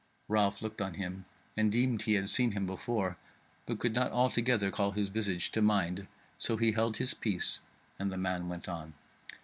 Ralph 0.27 0.63
looked 0.63 0.81
on 0.81 0.95
him 0.95 1.25
and 1.55 1.71
deemed 1.71 2.01
he 2.01 2.15
had 2.15 2.27
seen 2.31 2.53
him 2.53 2.65
before, 2.65 3.17
but 3.67 3.77
could 3.77 3.93
not 3.93 4.11
altogether 4.11 4.71
call 4.71 4.93
his 4.93 5.09
visage 5.09 5.51
to 5.51 5.61
mind; 5.61 6.07
so 6.39 6.57
he 6.57 6.71
held 6.71 6.97
his 6.97 7.13
peace 7.13 7.59
and 7.99 8.11
the 8.11 8.17
man 8.17 8.49
went 8.49 8.67
on. 8.67 8.95